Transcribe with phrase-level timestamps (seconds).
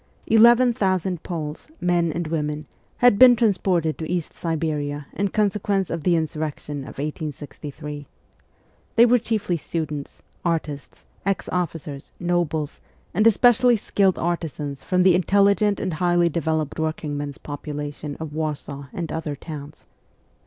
[0.25, 2.65] Eleven thousand Poles, men and women,
[2.97, 8.07] had been transported to East Siberia in consequence of the insurrection of 1863.
[8.95, 12.81] They were chiefly students, artists, ex officers, nobles,
[13.13, 18.87] and especially skilled artisans from the intelligent and highly developed working men's population of Warsaw
[18.91, 19.85] and other towns.